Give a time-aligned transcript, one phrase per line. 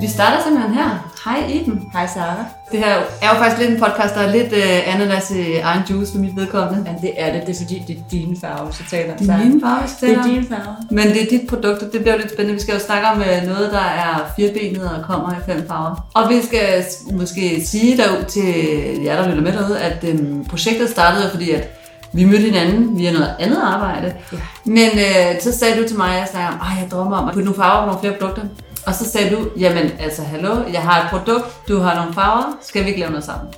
[0.00, 1.12] Vi starter simpelthen her.
[1.24, 1.82] Hej Iben.
[1.92, 2.44] Hej Sara.
[2.72, 5.82] Det her er jo faktisk lidt en podcast, der er lidt uh, ananas i egen
[5.90, 6.90] juice for mit vedkommende.
[6.90, 7.46] Ja, det er det.
[7.46, 10.16] Det er fordi, det er dine farver, så taler Det er mine farver, så Det
[10.16, 10.76] er dine farver.
[10.90, 12.54] Men det er dit produkt, og det bliver jo lidt spændende.
[12.54, 16.06] Vi skal jo snakke om uh, noget, der er firebenet og kommer i fem farver.
[16.14, 18.54] Og vi skal måske sige derud til
[19.04, 21.68] jer, der lytter med derude, at um, projektet startede, fordi at
[22.12, 24.14] vi mødte hinanden via noget andet arbejde.
[24.32, 24.38] Ja.
[24.64, 27.34] Men uh, så sagde du til mig, at jeg, sagde, at jeg drømmer om at
[27.34, 28.42] putte nogle farver på nogle flere produkter.
[28.86, 32.56] Og så sagde du, jamen altså hallo, jeg har et produkt, du har nogle farver,
[32.62, 33.54] skal vi ikke lave noget sammen?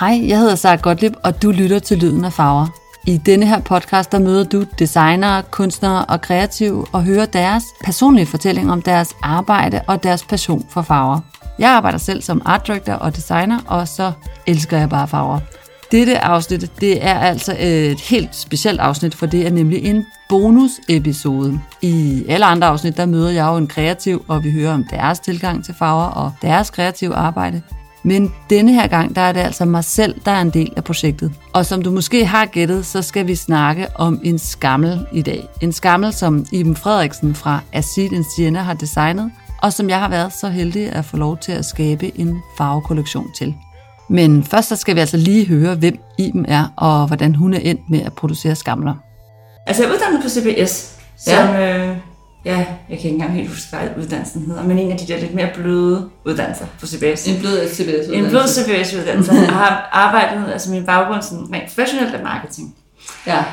[0.00, 2.66] Hej, jeg hedder Sara Gottlieb, og du lytter til Lyden af Farver.
[3.06, 8.26] I denne her podcast, der møder du designere, kunstnere og kreative og hører deres personlige
[8.26, 11.20] fortælling om deres arbejde og deres passion for farver.
[11.58, 14.12] Jeg arbejder selv som art director og designer, og så
[14.46, 15.38] elsker jeg bare farver.
[15.92, 21.60] Dette afsnit, det er altså et helt specielt afsnit, for det er nemlig en bonusepisode.
[21.82, 25.20] I alle andre afsnit, der møder jeg jo en kreativ, og vi hører om deres
[25.20, 27.62] tilgang til farver og deres kreative arbejde.
[28.02, 30.84] Men denne her gang, der er det altså mig selv, der er en del af
[30.84, 31.32] projektet.
[31.52, 35.48] Og som du måske har gættet, så skal vi snakke om en skammel i dag.
[35.60, 39.30] En skammel, som Iben Frederiksen fra Acid Sienna har designet,
[39.62, 43.26] og som jeg har været så heldig at få lov til at skabe en farvekollektion
[43.38, 43.54] til.
[44.08, 47.58] Men først så skal vi altså lige høre, hvem Iben er, og hvordan hun er
[47.58, 48.94] endt med at producere skamler.
[49.66, 50.92] Altså, jeg er uddannet på CBS,
[51.26, 51.46] Ja.
[51.46, 51.96] som, øh,
[52.44, 55.20] ja, jeg kan ikke engang helt huske, hvad uddannelsen hedder, men en af de der
[55.20, 57.28] lidt mere bløde uddannelser på CBS.
[57.28, 58.08] En blød CBS.
[58.12, 59.32] En blød CBS-uddannelse.
[59.46, 62.74] Jeg har arbejdet, altså min baggrund sådan rent professionelt er marketing.
[63.26, 63.44] Ja.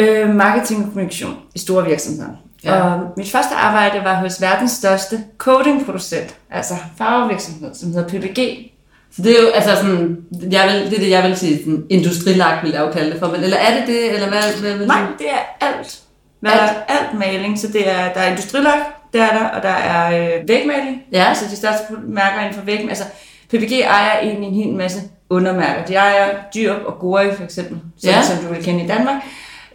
[0.00, 2.28] Øh, marketing og kommunikation i store virksomheder.
[2.64, 2.76] Ja.
[2.76, 2.82] Ja.
[2.94, 8.70] Og mit første arbejde var hos verdens største coatingproducent, altså farvevirksomhed, som hedder PPG.
[9.16, 10.16] Så det er jo altså sådan,
[10.50, 13.18] jeg vil, det er det, jeg vil sige, sådan industrilagt vil jeg jo kalde det
[13.18, 16.00] for, men, eller er det det, eller hvad, hvad vil Nej, det er alt.
[16.40, 16.60] Hvad Alt?
[16.88, 18.78] er alt maling, så det er, der er industrilak,
[19.12, 21.24] det er der, og der er øh, vægmaling, Ja.
[21.28, 22.80] altså de største mærker inden for væg.
[22.88, 23.04] Altså
[23.48, 25.84] PPG ejer egentlig en hel masse undermærker.
[25.84, 28.22] De ejer Dyrup og Gori for eksempel, som, Ja.
[28.22, 29.22] som du vil kende i Danmark.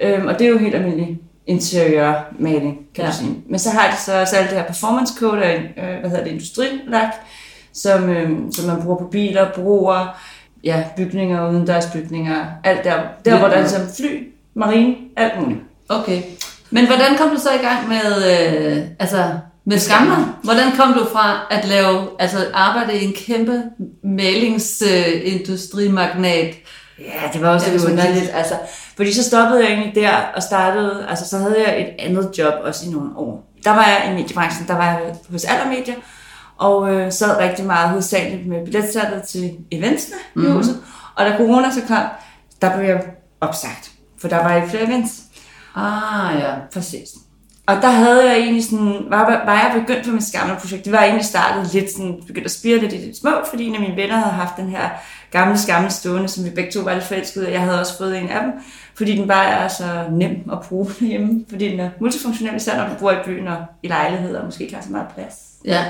[0.01, 1.17] Øhm, og det er jo helt almindelig
[1.47, 3.09] interiørmaling, kan Ja.
[3.11, 3.35] du sige.
[3.49, 6.23] Men så har de så også alt det her performance code og øh, hvad hedder
[6.23, 7.13] det, industrilak,
[7.73, 10.17] som, øh, som man bruger på biler, broer,
[10.63, 15.59] ja, bygninger, udendørsbygninger, alt der, der hvor der er ligesom fly, marine, alt muligt.
[15.89, 16.21] Okay.
[16.69, 19.29] Men hvordan kom du så i gang med, øh, altså,
[19.65, 20.39] med skamler?
[20.43, 23.63] Hvordan kom du fra at lave, altså arbejde i en kæmpe
[24.03, 26.55] malingsindustrimagnat?
[26.99, 28.31] Ja, det var også lidt underligt.
[28.33, 28.53] Altså,
[28.95, 32.53] fordi så stoppede jeg egentlig der og startede, altså så havde jeg et andet job
[32.63, 33.53] også i nogle år.
[33.63, 34.99] Der var jeg i mediebranchen, der var jeg
[35.31, 35.93] hos Allermedia,
[36.59, 40.45] og øh, sad rigtig meget hovedsageligt med billetsalget til eventsene mm.
[40.45, 40.83] i huset.
[41.15, 42.03] Og da corona så kom,
[42.61, 43.03] der blev jeg
[43.41, 45.21] opsagt, for der var ikke flere events.
[45.75, 46.55] Ah, ja.
[46.73, 47.09] Præcis.
[47.67, 50.85] Og der havde jeg egentlig sådan, var, var jeg begyndt på mit gamle projekt.
[50.85, 53.75] Det var egentlig startet lidt sådan, begyndt at spire lidt i det små, fordi en
[53.75, 54.89] af mine venner havde haft den her
[55.31, 57.53] gamle skammel stående, som vi begge to var lidt forelskede i.
[57.53, 58.51] Jeg havde også fået en af dem,
[58.95, 62.93] fordi den bare er så nem at bruge hjemme, fordi den er multifunktionel, især når
[62.93, 65.35] du bor i byen og i lejligheder og måske ikke har så meget plads.
[65.65, 65.85] Ja.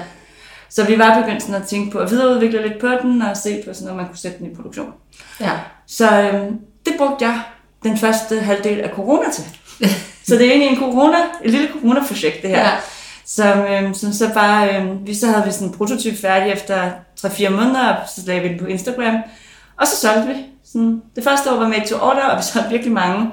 [0.69, 3.63] Så vi var begyndt sådan at tænke på at videreudvikle lidt på den og se
[3.67, 4.93] på sådan, om man kunne sætte den i produktion.
[5.39, 5.51] Ja.
[5.87, 7.41] Så øhm, det brugte jeg
[7.83, 9.43] den første halvdel af corona til.
[10.27, 12.59] så det er egentlig en corona, et lille corona-projekt, det her.
[12.59, 12.71] Ja.
[13.25, 16.91] Som, øhm, som så bare, øhm, vi så havde vi sådan en prototyp færdig efter
[17.19, 19.15] 3-4 måneder, og så lagde vi den på Instagram.
[19.77, 20.33] Og så solgte vi.
[20.65, 23.31] Sådan, det første år var med to order, og vi solgte virkelig mange.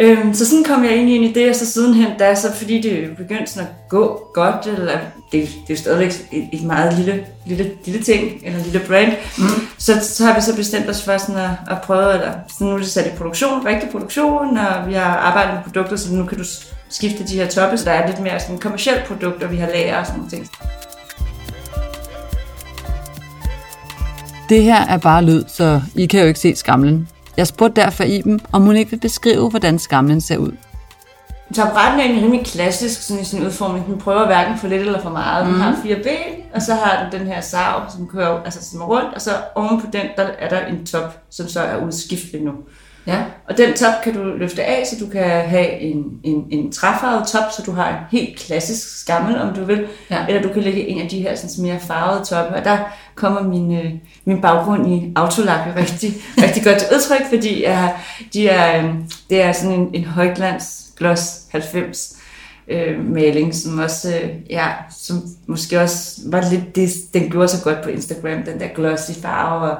[0.00, 2.80] Øhm, så sådan kom jeg egentlig ind i det, og så sidenhen, da så fordi
[2.80, 4.98] det begyndte sådan at gå godt, eller
[5.32, 9.12] det, det er jo stadigvæk et, et meget lille, lille, lille ting, eller lille brand,
[9.38, 9.44] mm.
[9.78, 12.74] så, så har vi så bestemt os for sådan at, at prøve, eller sådan nu
[12.74, 16.26] er det sat i produktion, rigtig produktion, og vi har arbejdet med produkter, så nu
[16.26, 16.44] kan du
[16.88, 19.66] skifte de her toppe, så der er lidt mere sådan kommersielt produkt, og vi har
[19.66, 20.48] lager og sådan nogle ting.
[24.48, 27.08] Det her er bare lyd, så I kan jo ikke se skamlen.
[27.38, 30.52] Jeg spurgte derfor Iben, om hun ikke vil beskrive, hvordan skamlen ser ud.
[31.54, 33.86] Taburetten er egentlig rimelig klassisk sådan i sin udformning.
[33.86, 35.44] Den prøver hverken for lidt eller for meget.
[35.46, 35.60] Den Mhm.
[35.62, 38.84] har fire ben, og så har den den her sav, som kører altså, som er
[38.84, 42.42] rundt, og så oven på den, der er der en top, som så er udskiftelig
[42.42, 42.52] nu.
[43.08, 43.22] Ja.
[43.48, 47.26] Og den top kan du løfte af, så du kan have en, en, en træfarvet
[47.26, 49.86] top, så du har en helt klassisk skammel, om du vil.
[50.10, 50.26] Ja.
[50.28, 52.56] Eller du kan lægge en af de her sådan, mere farvede toppe.
[52.56, 52.78] Og der
[53.14, 53.92] kommer min, øh,
[54.24, 56.14] min baggrund i autolak jo rigtig,
[56.44, 57.88] rigtig godt til udtryk, fordi øh,
[58.32, 58.94] de er, øh,
[59.30, 62.16] det er sådan en, en højglans gloss 90
[62.68, 64.68] øh, maling, som også, øh, ja,
[64.98, 69.10] som måske også var lidt, det, den gjorde så godt på Instagram, den der glossy
[69.22, 69.78] farve, og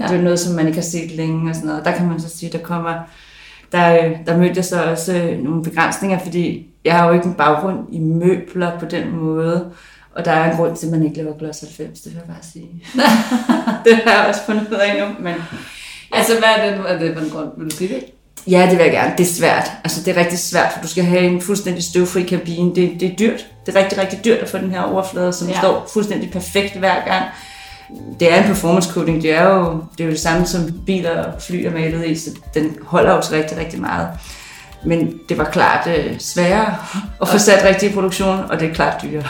[0.00, 0.06] Ja.
[0.06, 1.84] det er noget, som man ikke har set længe og sådan noget.
[1.84, 2.94] Der kan man så sige, der kommer,
[3.72, 7.26] der, øh, der mødte jeg så også øh, nogle begrænsninger, fordi jeg har jo ikke
[7.26, 9.70] en baggrund i møbler på den måde,
[10.14, 12.34] Og der er en grund til, at man ikke laver Gloss 90, det vil jeg
[12.34, 12.68] bare sige.
[13.84, 15.34] det har jeg også fundet ud af nu, men...
[16.12, 17.48] Altså, hvad er det, hvad er det for en grund?
[17.56, 18.04] Vil du sige det?
[18.46, 19.14] Ja, det vil jeg gerne.
[19.18, 19.70] Det er svært.
[19.84, 22.74] Altså, det er rigtig svært, for du skal have en fuldstændig støvfri kabine.
[22.74, 23.46] Det, det er dyrt.
[23.66, 25.58] Det er rigtig, rigtig dyrt at få den her overflade, som ja.
[25.58, 27.24] står fuldstændig perfekt hver gang.
[28.20, 29.22] Det er en performance coating.
[29.22, 32.14] Det er jo det, er jo det samme, som biler og fly er malet i,
[32.14, 34.08] så den holder også rigtig, rigtig meget.
[34.84, 36.74] Men det var klart uh, sværere
[37.22, 39.24] at få sat rigtig produktion, og det er klart dyrere.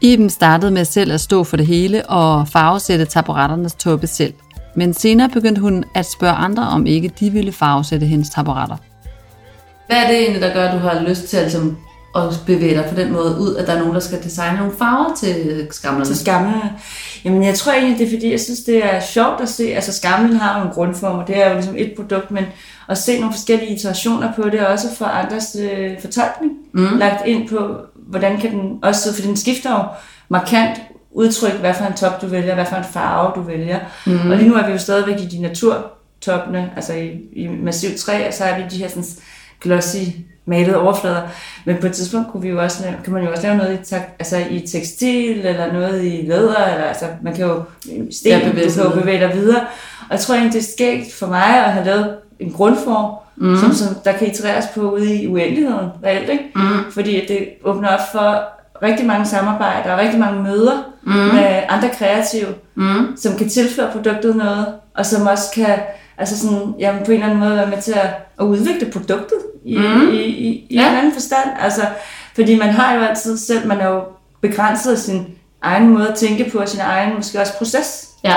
[0.00, 4.34] Iben startede med selv at stå for det hele og farvesætte taburetternes toppe selv.
[4.74, 8.76] Men senere begyndte hun at spørge andre, om ikke de ville farvesætte hendes taburetter.
[9.86, 11.78] Hvad er det egentlig, der gør, at du har lyst til at, ligesom,
[12.16, 14.72] at bevæge dig på den måde ud, at der er nogen, der skal designe nogle
[14.78, 16.04] farver til skamlerne?
[16.04, 16.72] Til skamlerne?
[17.24, 19.74] Jamen, jeg tror egentlig, det er fordi, jeg synes, det er sjovt at se.
[19.74, 22.44] Altså, skamlen har nogle grundformer, det er jo ligesom et produkt, men
[22.88, 26.98] at se nogle forskellige iterationer på det, også for andres øh, fortolkning, mm.
[26.98, 29.84] lagt ind på, hvordan kan den også, for den skifter jo
[30.28, 30.80] markant
[31.10, 33.78] udtryk, hvad for en top du vælger, hvad for en farve du vælger.
[34.06, 34.30] Mm.
[34.30, 38.28] Og lige nu er vi jo stadigvæk i de naturtoppene, altså i, i massiv træ,
[38.28, 39.04] og så er vi de her sådan
[39.60, 39.96] glossy
[40.50, 41.22] malede overflader.
[41.64, 43.94] Men på et tidspunkt kunne vi jo også, kan man jo også lave noget i,
[44.18, 47.62] altså i tekstil, eller noget i læder, eller altså man kan jo
[48.10, 49.60] sten, ja, bevæge, du kan jo bevæge dig videre.
[50.00, 53.56] Og jeg tror egentlig, det er skægt for mig at have lavet en grundform, mm.
[53.56, 56.44] som, som der kan itereres på ude i uendeligheden reelt, ikke?
[56.54, 56.92] Mm.
[56.92, 58.42] Fordi det åbner op for
[58.82, 61.12] rigtig mange samarbejder og rigtig mange møder mm.
[61.12, 63.16] med andre kreative, mm.
[63.16, 65.78] som kan tilføre produktet noget, og som også kan
[66.18, 68.08] altså sådan, jamen på en eller anden måde være med til at,
[68.40, 70.10] at udvikle produktet i, mm.
[70.10, 70.90] i, i, i ja.
[70.90, 71.50] en anden forstand.
[71.60, 71.82] Altså,
[72.34, 74.02] fordi man har jo altid selv, man er jo
[74.40, 75.26] begrænset af sin
[75.62, 78.08] egen måde at tænke på, og sin egen måske også proces.
[78.24, 78.36] Ja.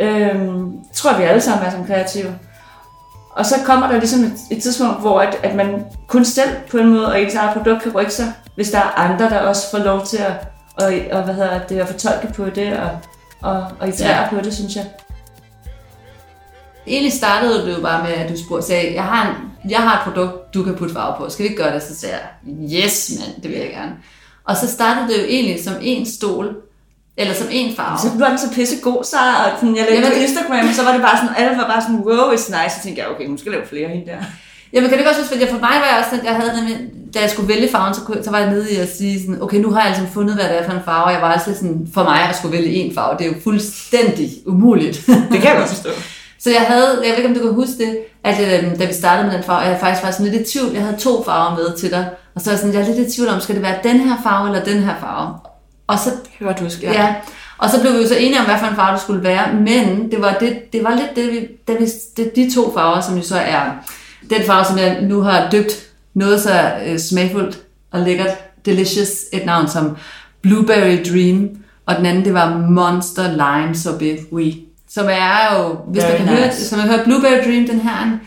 [0.00, 2.34] Øhm, tror vi alle sammen er som kreative.
[3.30, 6.78] Og så kommer der ligesom et, et tidspunkt, hvor at, at man kun selv på
[6.78, 9.70] en måde, og ens eget produkt kan rykke sig, hvis der er andre, der også
[9.70, 10.32] får lov til at,
[10.74, 12.90] og, og hvad hedder det, at fortolke på det, og,
[13.42, 14.28] og, og iterere ja.
[14.30, 14.84] på det, synes jeg.
[16.88, 19.94] Egentlig startede det jo bare med, at du spurgte, sagde, jeg har, en, jeg har
[19.98, 21.30] et produkt, du kan putte farve på.
[21.30, 21.82] Skal vi ikke gøre det?
[21.82, 22.24] Så sagde jeg,
[22.82, 23.92] yes mand, det vil jeg gerne.
[24.44, 26.56] Og så startede det jo egentlig som en stol,
[27.16, 27.98] eller som en farve.
[27.98, 30.82] Så blev den så pisse god, så og sådan, jeg lavede på Instagram, og så
[30.84, 32.72] var det bare sådan, alle var bare sådan, wow, it's nice.
[32.76, 34.18] Så tænkte jeg, okay, hun skal lave flere hende der.
[34.72, 36.76] Jamen kan det godt synes, at for mig var jeg også sådan, jeg havde nemlig,
[37.14, 39.58] da jeg skulle vælge farven, så, så var jeg nede i at sige sådan, okay,
[39.58, 41.88] nu har jeg altså fundet, hvad det er for en farve, jeg var altså sådan,
[41.94, 44.96] for mig at skulle vælge en farve, det er jo fuldstændig umuligt.
[45.06, 45.90] Det kan jeg godt forstå.
[46.38, 48.92] Så jeg havde, jeg ved ikke om du kan huske det, at øh, da vi
[48.92, 51.56] startede med den farve, jeg faktisk var sådan lidt i tvivl, jeg havde to farver
[51.56, 53.54] med til dig, og så var jeg sådan, jeg er lidt i tvivl om, skal
[53.54, 55.34] det være den her farve eller den her farve?
[55.86, 56.92] Og så, Hørte du, ja.
[56.92, 57.14] ja.
[57.58, 59.54] Og så blev vi jo så enige om, hvad for en farve det skulle være,
[59.54, 61.86] men det var, det, det var lidt det, vi, da vi,
[62.16, 63.70] det, de to farver, som jo så er
[64.30, 65.72] den farve, som jeg nu har døbt
[66.14, 67.58] noget så øh, smagfuldt
[67.92, 68.30] og lækkert,
[68.64, 69.96] delicious, et navn som
[70.42, 71.50] Blueberry Dream,
[71.86, 76.18] og den anden, det var Monster Lime Sorbet Oui, som er jo, hvis Very man
[76.18, 76.42] kan nice.
[76.42, 78.18] høre, som man hører Blueberry Dream, den her,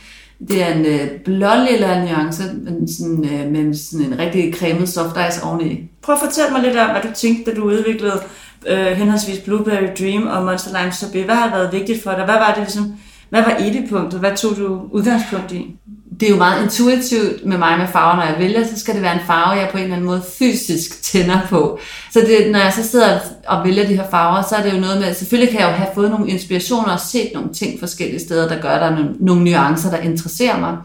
[0.48, 5.18] det er en øh, blålilla nuance, men sådan, øh, med sådan en rigtig cremet soft
[5.30, 5.90] ice oveni.
[6.02, 8.22] Prøv at fortælle mig lidt om, hvad du tænkte, da du udviklede
[8.68, 11.24] øh, henholdsvis Blueberry Dream og Monster Lime Sorbet.
[11.26, 12.26] Hvad har været vigtigt for dig?
[12.26, 12.94] Hvad var det ligesom,
[13.30, 13.58] hvad var
[13.90, 14.20] punktet?
[14.20, 15.76] Hvad tog du udgangspunkt i?
[16.22, 19.02] Det er jo meget intuitivt med mig med farver, når jeg vælger, så skal det
[19.02, 21.80] være en farve, jeg på en eller anden måde fysisk tænder på.
[22.12, 24.80] Så det, når jeg så sidder og vælger de her farver, så er det jo
[24.80, 28.20] noget med, selvfølgelig kan jeg jo have fået nogle inspirationer og set nogle ting forskellige
[28.20, 30.78] steder, der gør, der nogle, nogle nuancer, der interesserer mig.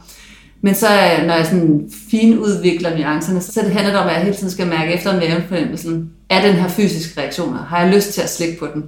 [0.60, 0.86] Men så
[1.26, 4.66] når jeg sådan finudvikler nuancerne, så det handler det om, at jeg hele tiden skal
[4.66, 6.10] mærke efter mavefornemmelsen.
[6.30, 7.64] Er den her fysiske reaktioner?
[7.64, 8.84] Har jeg lyst til at slikke på den?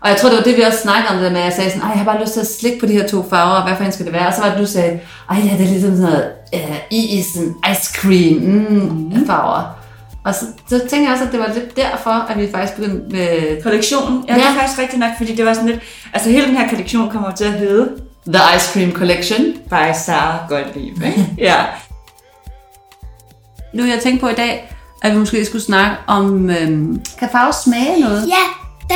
[0.00, 1.70] Og jeg tror, det var det, vi også snakkede om, det med, at jeg sagde
[1.70, 3.84] sådan, jeg har bare lyst til at slikke på de her to farver, hvad for
[3.84, 4.26] en skal det være?
[4.26, 5.00] Og så var det, du sagde,
[5.30, 9.26] ej ja, det er ligesom sådan noget uh, isen, ice cream, mm, mm.
[9.26, 9.78] farver.
[10.24, 13.16] Og så, så tænkte jeg også, at det var lidt derfor, at vi faktisk begyndte
[13.16, 13.62] med...
[13.62, 14.24] Kollektionen?
[14.28, 15.80] Ja, ja, det er faktisk rigtigt nok, fordi det var sådan lidt...
[16.12, 17.88] Altså hele den her kollektion kommer til at hedde...
[18.26, 19.44] The Ice Cream Collection.
[19.70, 21.34] By Sarah Gottlieb, ikke?
[21.38, 21.64] ja.
[23.74, 27.52] Nu jeg tænkt på i dag, at vi måske skulle snakke om, øhm, kan farve
[27.52, 28.28] smage noget?
[28.28, 28.44] Ja,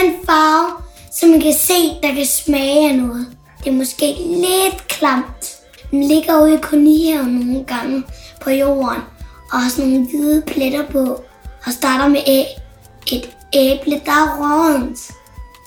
[0.01, 0.82] den farve,
[1.13, 3.27] som man kan se, der kan smage af noget.
[3.65, 5.59] Det er måske lidt klamt.
[5.91, 8.03] Den ligger ude i kolonihaven nogle gange
[8.41, 9.03] på jorden,
[9.53, 11.23] og har sådan nogle hvide pletter på,
[11.67, 12.43] og starter med æ.
[13.13, 14.99] Et æble, der er rådent.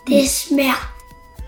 [0.08, 0.28] Det mm.
[0.28, 0.94] smager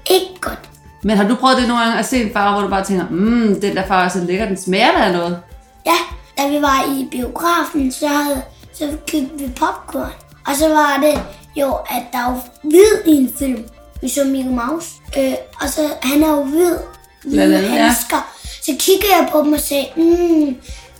[0.09, 0.69] ikke godt.
[1.03, 3.05] Men har du prøvet det nogle gange at se en farve, hvor du bare tænker,
[3.09, 5.39] mmm, den der farve er så lækker, den smager der af noget?
[5.85, 5.97] Ja,
[6.37, 8.41] da vi var i biografen, så, havde,
[8.73, 10.11] så købte vi popcorn.
[10.47, 11.21] Og så var det
[11.55, 13.65] jo, at der var hvid i en film.
[14.01, 14.87] Vi så Mickey Mouse.
[15.17, 16.75] Øh, og så, han er jo hvid.
[17.23, 18.17] Hvide handsker.
[18.17, 18.21] Ja.
[18.63, 20.55] Så kiggede jeg på dem og sagde, mmm,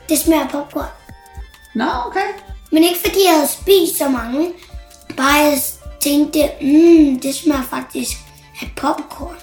[0.10, 0.86] det smager popcorn.
[1.75, 2.27] Nå, okay.
[2.72, 4.50] Men ikke fordi jeg havde spist så mange.
[5.18, 5.60] bare jeg
[6.01, 8.18] tænkte, mm, det smager faktisk
[8.62, 9.36] af popcorn.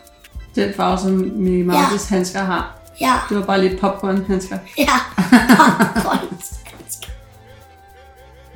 [0.55, 2.15] Den farve, som Minnie Mouses ja.
[2.17, 2.79] handsker har.
[3.01, 4.59] Ja, Det var bare lidt popcorn-handsker.
[4.79, 4.99] ja,
[5.57, 6.39] popcorn.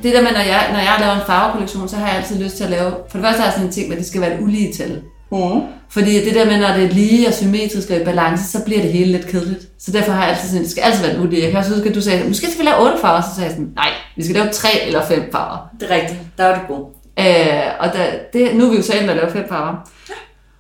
[0.03, 2.57] Det der med, når jeg, når jeg laver en farvekollektion, så har jeg altid lyst
[2.57, 2.91] til at lave...
[3.11, 4.73] For det første har jeg sådan en ting med, at det skal være et ulige
[4.73, 5.03] tal.
[5.33, 5.61] Mm.
[5.91, 8.81] Fordi det der med, når det er lige og symmetrisk og i balance, så bliver
[8.83, 9.69] det hele lidt kedeligt.
[9.79, 11.43] Så derfor har jeg altid sådan, det skal altid være et ulige.
[11.43, 13.45] Jeg kan også huske, at du sagde, måske skal vi lave otte farver, så sagde
[13.47, 15.69] jeg sådan, nej, vi skal lave tre eller fem farver.
[15.81, 16.21] Det er rigtigt.
[16.39, 16.85] Der var det god.
[17.19, 19.91] Øh, og da, det, nu er vi jo så endt at lave fem farver.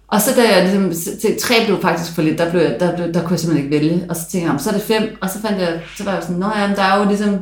[0.08, 2.96] Og så da jeg ligesom, til, tre blev faktisk for lidt, der, blev jeg, der,
[2.96, 4.06] blev, der kunne jeg simpelthen ikke vælge.
[4.10, 6.12] Og så tænkte jeg, "Jamen, så er det fem, og så fandt jeg, så var
[6.12, 7.36] jeg sådan, nå ja, men der er jo ligesom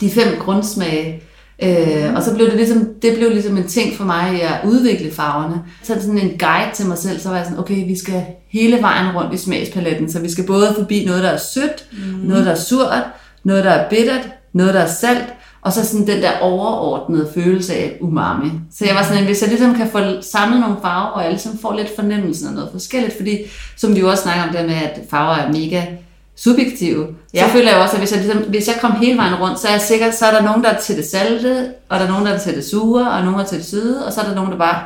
[0.00, 1.22] de fem grundsmage.
[1.62, 5.12] Øh, og så blev det ligesom, det blev ligesom en ting for mig at udvikle
[5.12, 5.62] farverne.
[5.82, 7.98] Så er det sådan en guide til mig selv, så var jeg sådan, okay, vi
[7.98, 11.86] skal hele vejen rundt i smagspaletten, så vi skal både forbi noget, der er sødt,
[11.92, 12.28] mm.
[12.28, 13.04] noget, der er surt,
[13.44, 17.74] noget, der er bittert, noget, der er salt, og så sådan den der overordnede følelse
[17.74, 18.50] af umami.
[18.74, 21.58] Så jeg var sådan, hvis jeg ligesom kan få samlet nogle farver, og jeg ligesom
[21.58, 23.38] får lidt fornemmelsen af noget forskelligt, fordi
[23.76, 25.82] som vi jo også snakker om det med, at farver er mega
[26.36, 27.46] subjektive, ja.
[27.46, 29.68] Så føler jeg også, at hvis jeg, ligesom, hvis jeg kom hele vejen rundt, så
[29.68, 32.10] er jeg sikker, så er der nogen, der er til det salte, og der er
[32.10, 34.20] nogen, der er til det sure, og nogen der er til det søde, og så
[34.20, 34.78] er der nogen, der bare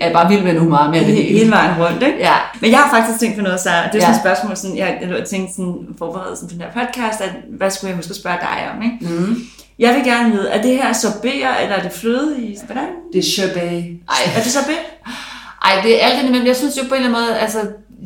[0.00, 1.38] er, bare vild med en umami af det hele.
[1.38, 2.18] Hele vejen rundt, ikke?
[2.18, 2.34] Ja.
[2.60, 4.10] Men jeg har faktisk tænkt på noget, så det er sådan Ja.
[4.10, 7.30] et spørgsmål, sådan, jeg, jeg lå og tænkte sådan, forberedelsen til den her podcast, at
[7.58, 9.14] hvad skulle jeg måske spørge dig om, ikke?
[9.14, 9.36] Mm.
[9.78, 12.58] Jeg vil gerne vide, er det her sorbeter, eller er det flødeis?
[12.66, 12.88] Hvordan?
[13.12, 13.62] Det er sherbet.
[14.10, 14.78] Ej, Er det sorbet?
[15.64, 17.58] Ej, det er alt det, men jeg synes jo på en eller anden måde, altså,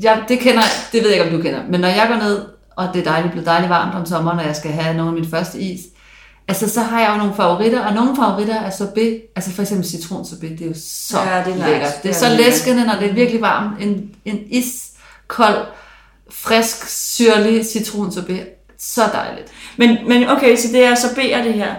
[0.02, 2.44] jeg, det kender, det ved jeg ikke, om du kender, men når jeg går ned,
[2.76, 5.14] og det er dejligt, blevet dejligt varmt om sommeren, når jeg skal have nogle af
[5.20, 5.80] min første is,
[6.48, 9.86] altså så har jeg jo nogle favoritter, og nogle favoritter er sorbet, altså for eksempel
[9.88, 11.66] citronsorbet, det er jo så Ja, det er nice.
[11.70, 11.80] lækkert.
[11.80, 13.82] Det er Det er så læskende, når det er virkelig varmt.
[13.82, 15.66] En, en iskold,
[16.30, 18.46] frisk, syrlig citronsorbet.
[18.80, 19.52] Så dejligt.
[19.76, 21.74] Men, men okay, så det er sorbeter det her?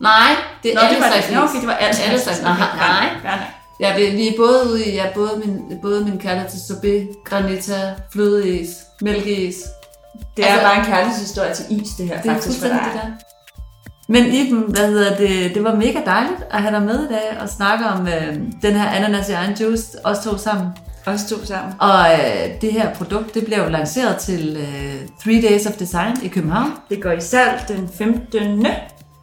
[0.00, 1.72] Nej, det er Nå, alle det var slags okay, det var.
[1.74, 2.42] Alle slags.
[2.42, 3.08] Nej, nej.
[3.24, 3.46] Ja, nej.
[3.80, 7.08] Ja, vi, vi er både ude i, ja, både min, både min kærlighed til sorbet,
[7.24, 8.68] granita, flødeis,
[9.02, 9.54] mælkeis.
[10.36, 12.80] Det er Altså- bare en kærlighedshistorie til is, det her Det faktisk for dig.
[12.94, 13.08] det der.
[14.08, 17.38] Men Iben, hvad hedder det, det var mega dejligt at have dig med i dag
[17.40, 20.66] og snakke om øh, den her ananas i egen juice, os to sammen.
[21.06, 21.74] Os to sammen.
[21.78, 24.94] Og øh, det her produkt, det bliver jo lanceret til øh,
[25.24, 26.72] Three Days of Design i København.
[26.90, 28.66] Det går i salg den 15.